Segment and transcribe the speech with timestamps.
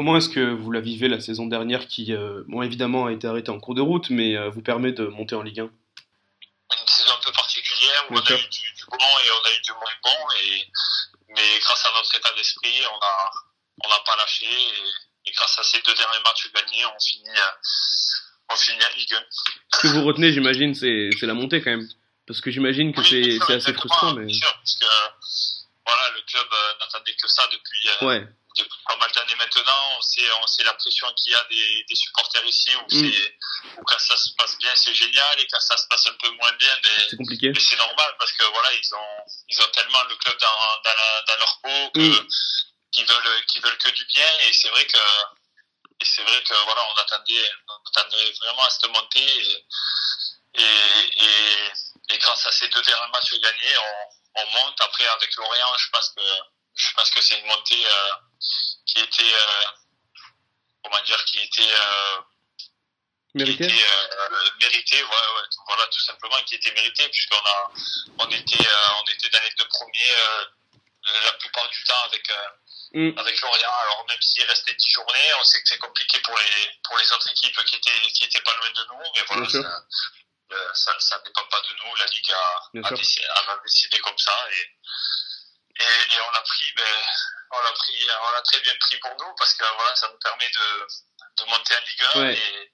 [0.00, 3.26] Comment est-ce que vous la vivez la saison dernière qui, euh, bon, évidemment, a été
[3.26, 6.86] arrêtée en cours de route, mais euh, vous permet de monter en Ligue 1 Une
[6.86, 9.60] saison un peu particulière où on a eu du, du bon et on a eu
[9.60, 10.66] du moins bon, et,
[11.28, 13.30] mais grâce à notre état d'esprit, on a
[13.84, 17.28] on n'a pas lâché et, et grâce à ces deux derniers matchs gagnés, on finit
[17.28, 19.22] euh, on finit en Ligue 1.
[19.74, 21.86] Ce que vous retenez, j'imagine, c'est la montée quand même.
[22.26, 24.24] Parce que j'imagine que Oui, c'est assez frustrant, mais.
[24.24, 24.86] Bien sûr, parce que
[25.84, 26.46] voilà, le club
[26.80, 29.96] n'attendait que ça depuis, Ouais, depuis pas mal d'années maintenant.
[29.98, 33.12] On sait, on sait la pression qu'il y a des, des supporters ici, où, Mm.
[33.78, 36.30] où quand ça se passe bien, c'est génial, et quand ça se passe un peu
[36.30, 37.16] moins bien, ben, c'est
[37.60, 41.22] c'est normal parce que voilà, ils ont, ils ont tellement le club dans, dans, la-
[41.28, 42.28] dans leur peau que, Mm.
[42.92, 46.54] qu'ils veulent, qu'ils veulent que du bien, et c'est vrai que, et c'est vrai que
[46.64, 49.66] voilà, on attendait, on attendait vraiment à cette montée, et,
[50.54, 51.72] et, et,
[52.14, 54.80] et grâce à ces deux derniers matchs gagnés, on, on monte.
[54.80, 56.22] Après, avec Lorient, je pense que,
[56.74, 58.10] je pense que c'est une montée euh,
[58.92, 59.64] qui était, euh,
[60.84, 62.16] comment dire, qui était, euh,
[62.58, 67.70] qui Mérité était euh, mérité, ouais, ouais, voilà, tout simplement, qui était mérité, puisqu'on a,
[68.18, 70.44] on était, euh, on était dans les deux premiers euh,
[71.24, 72.30] la plupart du temps avec,
[72.92, 73.16] Mm.
[73.16, 73.72] avec Lorient.
[73.82, 77.12] Alors même s'il restait 10 journées, on sait que c'est compliqué pour les, pour les
[77.12, 81.22] autres équipes qui étaient, qui étaient pas loin de nous, mais voilà, ça, ça, ça
[81.24, 81.94] dépend pas de nous.
[81.94, 86.72] La Ligue a, a, décidé, a décidé comme ça et, et, et on a pris,
[86.76, 87.04] ben,
[87.52, 90.18] on a pris, on a très bien pris pour nous parce que voilà, ça nous
[90.18, 90.86] permet de,
[91.44, 92.34] de monter en Ligue 1 Ouais.
[92.34, 92.72] et,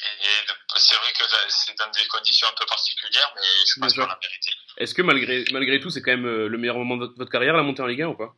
[0.00, 4.04] et c'est vrai que c'est dans des conditions un peu particulières, mais je pense sûr.
[4.06, 4.52] qu'on a mérité.
[4.76, 7.30] Est-ce que malgré, malgré tout, c'est quand même euh, le meilleur moment de votre, votre
[7.32, 8.32] carrière, la montée en Ligue 1 ou pas?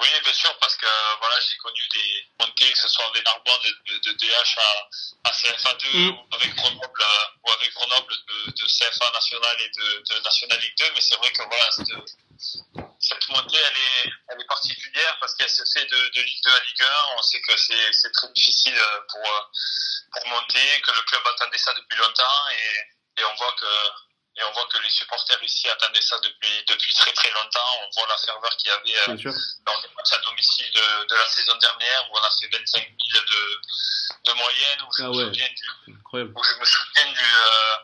[0.00, 0.86] Oui, bien sûr, parce que
[1.20, 4.88] voilà, j'ai connu des montées, que ce soit des Narbonne de, de, de DH à,
[5.28, 6.10] à CFA2 Mm.
[6.10, 7.04] ou avec Grenoble,
[7.44, 11.14] ou avec Grenoble de, de CFA national et de, de National League 2, mais c'est
[11.16, 15.84] vrai que voilà, cette, cette montée, elle est, elle est particulière parce qu'elle se fait
[15.86, 16.86] de, de Ligue 2 à Ligue 1.
[17.18, 19.40] On sait que c'est très difficile euh, pour, euh,
[20.12, 23.66] pour monter, que le club attendait ça depuis longtemps et, et on voit que
[24.36, 27.80] et on voit que les supporters ici attendaient ça depuis, depuis très très longtemps.
[27.82, 29.32] On voit la ferveur qu'il y avait euh,
[29.64, 32.80] dans les matchs à domicile de, de la saison dernière où on a fait 25
[33.12, 33.60] 000 de,
[34.24, 35.24] de moyenne, où je, Ah me, ouais.
[35.26, 35.92] souviens du,
[36.34, 37.76] où je me souviens du, euh,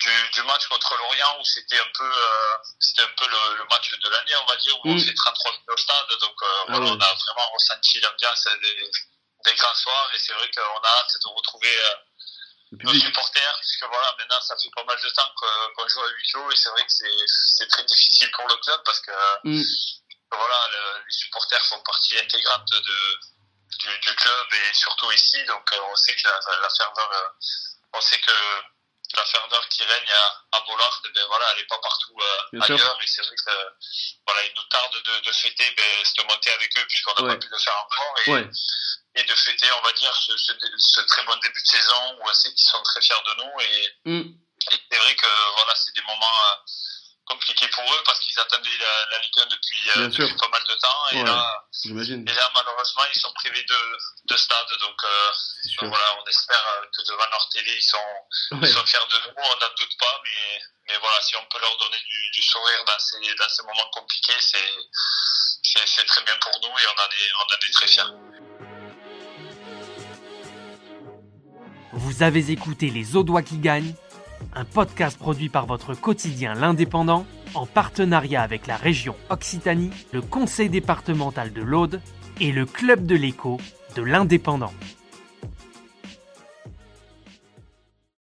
[0.00, 3.28] du, du match contre Lorient où c'était un peu, euh, c'était un peu
[4.10, 5.00] de l'année, on va dire, où on Mm.
[5.06, 6.10] fait 33 000 au stade.
[6.20, 6.92] Donc euh, Ah voilà, ouais.
[6.92, 8.90] on a vraiment ressenti l'ambiance des,
[9.44, 11.94] des grands soirs et c'est vrai qu'on a hâte de retrouver euh,
[12.82, 15.30] nos supporters, puisque voilà, maintenant ça fait pas mal de temps
[15.74, 16.92] qu'on joue à huis clos et c'est vrai que
[17.56, 19.12] c'est très difficile pour le club parce que
[19.44, 19.62] Mm.
[20.32, 23.18] voilà, le- les supporters font partie intégrante de,
[23.78, 27.34] du, du club et surtout ici, donc euh, on sait que la, la ferveur,
[27.92, 28.32] on sait que
[29.16, 32.74] la ferveur qui règne à, à Bollard, ben voilà, elle est pas partout euh, sûr.
[32.76, 33.50] ailleurs et c'est vrai que
[34.26, 37.34] voilà, il nous tarde de, de fêter ben, cette montée avec eux puisqu'on n'a Ouais.
[37.34, 38.48] pas pu le faire encore et, Ouais,
[39.16, 42.28] et de fêter, on va dire, ce, ce, ce très bon début de saison où
[42.28, 44.32] on sait qu'ils sont très fiers de nous et, Mm.
[44.72, 45.26] et c'est vrai que
[45.56, 46.54] voilà, c'est des moments euh,
[47.30, 50.62] compliqués pour eux parce qu'ils attendaient la, la Ligue 1 depuis, euh, depuis pas mal
[50.68, 51.24] de temps et Ouais.
[51.30, 52.28] là, j'imagine.
[52.28, 53.80] et là malheureusement ils sont privés de,
[54.26, 55.30] de stade donc euh,
[55.88, 58.10] voilà, on espère euh, que devant leur télé ils sont,
[58.52, 58.58] Ouais.
[58.68, 61.60] ils sont fiers de nous, on n'en doute pas mais, mais voilà, si on peut
[61.60, 64.70] leur donner du, du sourire dans ces, dans ces moments compliqués c'est
[65.62, 68.12] c'est c'est très bien pour nous et on en est, on en est très fiers.
[71.92, 73.94] Vous avez écouté Les Audois qui gagnent,
[74.54, 80.68] un podcast produit par votre quotidien L'Indépendant en partenariat avec la région Occitanie, le conseil
[80.68, 82.00] départemental de l'Aude
[82.40, 83.58] et le club de l'écho
[83.96, 84.72] de l'Indépendant.